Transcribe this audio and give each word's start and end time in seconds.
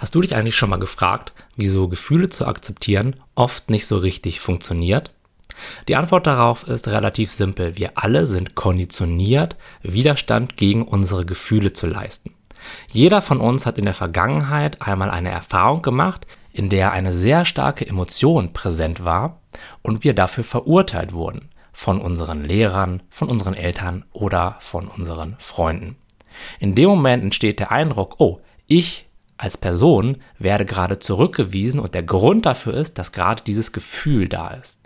Hast 0.00 0.14
du 0.14 0.22
dich 0.22 0.34
eigentlich 0.34 0.56
schon 0.56 0.70
mal 0.70 0.78
gefragt, 0.78 1.34
wieso 1.56 1.86
Gefühle 1.86 2.30
zu 2.30 2.46
akzeptieren 2.46 3.16
oft 3.34 3.68
nicht 3.68 3.86
so 3.86 3.98
richtig 3.98 4.40
funktioniert? 4.40 5.12
Die 5.88 5.96
Antwort 5.96 6.26
darauf 6.26 6.66
ist 6.66 6.88
relativ 6.88 7.30
simpel. 7.30 7.76
Wir 7.76 7.92
alle 7.96 8.24
sind 8.24 8.54
konditioniert, 8.54 9.56
Widerstand 9.82 10.56
gegen 10.56 10.84
unsere 10.84 11.26
Gefühle 11.26 11.74
zu 11.74 11.86
leisten. 11.86 12.34
Jeder 12.90 13.20
von 13.20 13.42
uns 13.42 13.66
hat 13.66 13.76
in 13.76 13.84
der 13.84 13.92
Vergangenheit 13.92 14.80
einmal 14.80 15.10
eine 15.10 15.28
Erfahrung 15.28 15.82
gemacht, 15.82 16.26
in 16.50 16.70
der 16.70 16.92
eine 16.92 17.12
sehr 17.12 17.44
starke 17.44 17.86
Emotion 17.86 18.54
präsent 18.54 19.04
war 19.04 19.42
und 19.82 20.02
wir 20.02 20.14
dafür 20.14 20.44
verurteilt 20.44 21.12
wurden 21.12 21.50
von 21.74 22.00
unseren 22.00 22.42
Lehrern, 22.42 23.02
von 23.10 23.28
unseren 23.28 23.54
Eltern 23.54 24.06
oder 24.14 24.56
von 24.60 24.88
unseren 24.88 25.36
Freunden. 25.40 25.96
In 26.58 26.74
dem 26.74 26.88
Moment 26.88 27.22
entsteht 27.22 27.60
der 27.60 27.70
Eindruck, 27.70 28.14
oh, 28.16 28.40
ich 28.66 29.09
als 29.40 29.56
Person 29.56 30.18
werde 30.38 30.66
gerade 30.66 30.98
zurückgewiesen 30.98 31.80
und 31.80 31.94
der 31.94 32.02
Grund 32.02 32.44
dafür 32.44 32.74
ist, 32.74 32.98
dass 32.98 33.12
gerade 33.12 33.42
dieses 33.42 33.72
Gefühl 33.72 34.28
da 34.28 34.48
ist. 34.48 34.78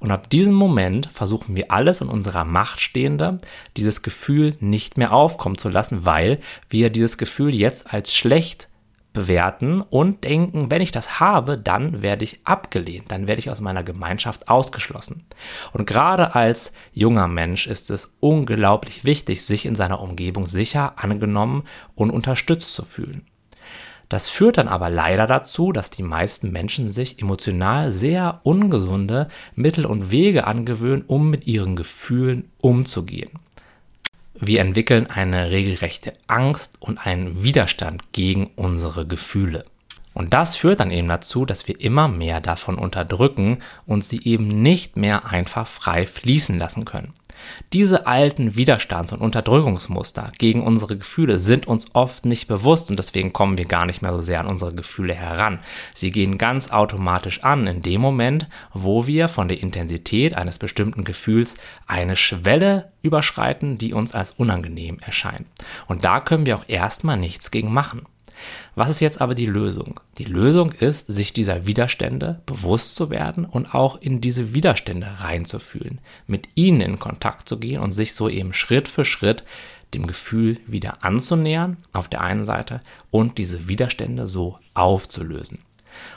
Und 0.00 0.10
ab 0.10 0.30
diesem 0.30 0.54
Moment 0.54 1.10
versuchen 1.12 1.56
wir 1.56 1.70
alles 1.70 2.00
in 2.00 2.08
unserer 2.08 2.44
Macht 2.44 2.80
Stehende, 2.80 3.38
dieses 3.76 4.02
Gefühl 4.02 4.56
nicht 4.60 4.96
mehr 4.96 5.12
aufkommen 5.12 5.58
zu 5.58 5.68
lassen, 5.68 6.06
weil 6.06 6.40
wir 6.70 6.88
dieses 6.88 7.18
Gefühl 7.18 7.54
jetzt 7.54 7.92
als 7.92 8.14
schlecht 8.14 8.68
bewerten 9.12 9.82
und 9.82 10.24
denken, 10.24 10.70
wenn 10.70 10.80
ich 10.80 10.90
das 10.90 11.20
habe, 11.20 11.58
dann 11.58 12.00
werde 12.00 12.24
ich 12.24 12.40
abgelehnt, 12.44 13.10
dann 13.10 13.28
werde 13.28 13.40
ich 13.40 13.50
aus 13.50 13.60
meiner 13.60 13.82
Gemeinschaft 13.82 14.48
ausgeschlossen. 14.48 15.26
Und 15.74 15.86
gerade 15.86 16.34
als 16.34 16.72
junger 16.94 17.28
Mensch 17.28 17.66
ist 17.66 17.90
es 17.90 18.16
unglaublich 18.20 19.04
wichtig, 19.04 19.44
sich 19.44 19.66
in 19.66 19.74
seiner 19.74 20.00
Umgebung 20.00 20.46
sicher, 20.46 20.94
angenommen 20.96 21.64
und 21.94 22.10
unterstützt 22.10 22.72
zu 22.72 22.86
fühlen. 22.86 23.26
Das 24.12 24.28
führt 24.28 24.58
dann 24.58 24.68
aber 24.68 24.90
leider 24.90 25.26
dazu, 25.26 25.72
dass 25.72 25.88
die 25.88 26.02
meisten 26.02 26.52
Menschen 26.52 26.90
sich 26.90 27.22
emotional 27.22 27.92
sehr 27.92 28.42
ungesunde 28.42 29.28
Mittel 29.54 29.86
und 29.86 30.10
Wege 30.10 30.46
angewöhnen, 30.46 31.02
um 31.06 31.30
mit 31.30 31.46
ihren 31.46 31.76
Gefühlen 31.76 32.50
umzugehen. 32.60 33.30
Wir 34.34 34.60
entwickeln 34.60 35.06
eine 35.06 35.50
regelrechte 35.50 36.12
Angst 36.26 36.74
und 36.78 36.98
einen 36.98 37.42
Widerstand 37.42 38.12
gegen 38.12 38.50
unsere 38.54 39.06
Gefühle. 39.06 39.64
Und 40.12 40.34
das 40.34 40.56
führt 40.56 40.80
dann 40.80 40.90
eben 40.90 41.08
dazu, 41.08 41.46
dass 41.46 41.66
wir 41.66 41.80
immer 41.80 42.06
mehr 42.06 42.42
davon 42.42 42.76
unterdrücken 42.76 43.60
und 43.86 44.04
sie 44.04 44.20
eben 44.24 44.46
nicht 44.46 44.98
mehr 44.98 45.24
einfach 45.30 45.66
frei 45.66 46.04
fließen 46.04 46.58
lassen 46.58 46.84
können. 46.84 47.14
Diese 47.72 48.06
alten 48.06 48.56
Widerstands- 48.56 49.12
und 49.12 49.20
Unterdrückungsmuster 49.20 50.26
gegen 50.38 50.62
unsere 50.62 50.96
Gefühle 50.96 51.38
sind 51.38 51.66
uns 51.66 51.94
oft 51.94 52.24
nicht 52.24 52.48
bewusst 52.48 52.90
und 52.90 52.98
deswegen 52.98 53.32
kommen 53.32 53.58
wir 53.58 53.64
gar 53.64 53.86
nicht 53.86 54.02
mehr 54.02 54.12
so 54.12 54.20
sehr 54.20 54.40
an 54.40 54.46
unsere 54.46 54.74
Gefühle 54.74 55.14
heran. 55.14 55.60
Sie 55.94 56.10
gehen 56.10 56.38
ganz 56.38 56.70
automatisch 56.70 57.42
an 57.44 57.66
in 57.66 57.82
dem 57.82 58.00
Moment, 58.00 58.48
wo 58.72 59.06
wir 59.06 59.28
von 59.28 59.48
der 59.48 59.60
Intensität 59.60 60.34
eines 60.34 60.58
bestimmten 60.58 61.04
Gefühls 61.04 61.56
eine 61.86 62.16
Schwelle 62.16 62.92
überschreiten, 63.02 63.78
die 63.78 63.94
uns 63.94 64.14
als 64.14 64.30
unangenehm 64.32 64.98
erscheint. 65.00 65.46
Und 65.86 66.04
da 66.04 66.20
können 66.20 66.46
wir 66.46 66.56
auch 66.56 66.64
erstmal 66.68 67.16
nichts 67.16 67.50
gegen 67.50 67.72
machen. 67.72 68.06
Was 68.74 68.90
ist 68.90 69.00
jetzt 69.00 69.20
aber 69.20 69.34
die 69.34 69.46
Lösung? 69.46 70.00
Die 70.18 70.24
Lösung 70.24 70.72
ist, 70.72 71.06
sich 71.06 71.32
dieser 71.32 71.66
Widerstände 71.66 72.40
bewusst 72.46 72.94
zu 72.94 73.10
werden 73.10 73.44
und 73.44 73.74
auch 73.74 74.00
in 74.00 74.20
diese 74.20 74.54
Widerstände 74.54 75.08
reinzufühlen, 75.18 76.00
mit 76.26 76.48
ihnen 76.54 76.80
in 76.80 76.98
Kontakt 76.98 77.48
zu 77.48 77.58
gehen 77.58 77.80
und 77.80 77.92
sich 77.92 78.14
so 78.14 78.28
eben 78.28 78.52
Schritt 78.52 78.88
für 78.88 79.04
Schritt 79.04 79.44
dem 79.94 80.06
Gefühl 80.06 80.58
wieder 80.66 81.04
anzunähern 81.04 81.76
auf 81.92 82.08
der 82.08 82.22
einen 82.22 82.44
Seite 82.44 82.80
und 83.10 83.38
diese 83.38 83.68
Widerstände 83.68 84.26
so 84.26 84.58
aufzulösen. 84.74 85.58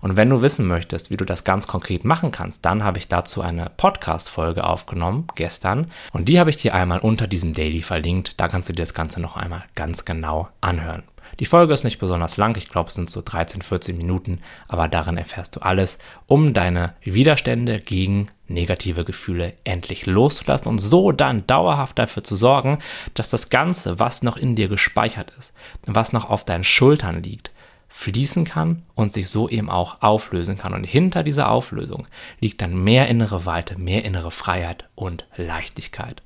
Und 0.00 0.16
wenn 0.16 0.30
du 0.30 0.42
wissen 0.42 0.66
möchtest, 0.66 1.10
wie 1.10 1.16
du 1.16 1.24
das 1.24 1.44
ganz 1.44 1.66
konkret 1.66 2.04
machen 2.04 2.30
kannst, 2.30 2.64
dann 2.64 2.84
habe 2.84 2.98
ich 2.98 3.08
dazu 3.08 3.42
eine 3.42 3.70
Podcast-Folge 3.76 4.64
aufgenommen 4.64 5.26
gestern 5.34 5.86
und 6.12 6.28
die 6.28 6.38
habe 6.38 6.50
ich 6.50 6.56
dir 6.56 6.74
einmal 6.74 7.00
unter 7.00 7.26
diesem 7.26 7.54
Daily 7.54 7.82
verlinkt. 7.82 8.40
Da 8.40 8.48
kannst 8.48 8.68
du 8.68 8.72
dir 8.72 8.82
das 8.82 8.94
Ganze 8.94 9.20
noch 9.20 9.36
einmal 9.36 9.64
ganz 9.74 10.04
genau 10.04 10.48
anhören. 10.60 11.02
Die 11.38 11.46
Folge 11.46 11.72
ist 11.72 11.84
nicht 11.84 11.98
besonders 11.98 12.36
lang, 12.36 12.56
ich 12.56 12.68
glaube 12.68 12.88
es 12.88 12.94
sind 12.94 13.08
so 13.08 13.22
13, 13.24 13.62
14 13.62 13.96
Minuten, 13.96 14.40
aber 14.68 14.88
darin 14.88 15.16
erfährst 15.16 15.56
du 15.56 15.60
alles, 15.60 15.98
um 16.26 16.52
deine 16.52 16.94
Widerstände 17.02 17.80
gegen 17.80 18.28
negative 18.48 19.04
Gefühle 19.04 19.54
endlich 19.64 20.06
loszulassen 20.06 20.68
und 20.68 20.80
so 20.80 21.12
dann 21.12 21.46
dauerhaft 21.46 21.98
dafür 21.98 22.24
zu 22.24 22.34
sorgen, 22.34 22.78
dass 23.14 23.28
das 23.28 23.48
Ganze, 23.48 24.00
was 24.00 24.22
noch 24.22 24.36
in 24.36 24.56
dir 24.56 24.68
gespeichert 24.68 25.32
ist, 25.38 25.54
was 25.86 26.12
noch 26.12 26.28
auf 26.28 26.44
deinen 26.44 26.64
Schultern 26.64 27.22
liegt, 27.22 27.52
fließen 27.90 28.44
kann 28.44 28.82
und 28.94 29.12
sich 29.12 29.28
so 29.28 29.48
eben 29.48 29.68
auch 29.68 30.00
auflösen 30.00 30.56
kann. 30.56 30.72
Und 30.72 30.84
hinter 30.84 31.22
dieser 31.22 31.50
Auflösung 31.50 32.06
liegt 32.38 32.62
dann 32.62 32.82
mehr 32.82 33.08
innere 33.08 33.44
Weite, 33.44 33.78
mehr 33.78 34.04
innere 34.04 34.30
Freiheit 34.30 34.88
und 34.94 35.26
Leichtigkeit. 35.36 36.22